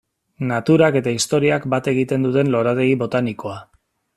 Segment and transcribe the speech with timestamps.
[0.51, 3.61] Naturak eta historiak bat egiten duten lorategi botanikoa.